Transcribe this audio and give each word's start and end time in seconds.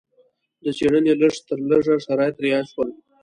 د 0.63 0.65
څېړنې 0.77 1.13
لږ 1.21 1.33
تر 1.47 1.59
لږه 1.69 1.95
شرایط 2.05 2.35
رعایت 2.43 2.67
شول. 2.71 2.89